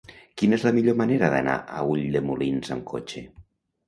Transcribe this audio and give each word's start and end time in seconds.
Quina 0.41 0.55
és 0.59 0.63
la 0.67 0.71
millor 0.77 0.95
manera 1.01 1.29
d'anar 1.33 1.57
a 1.79 1.83
Ulldemolins 1.89 2.73
amb 2.77 2.85
cotxe? 2.93 3.23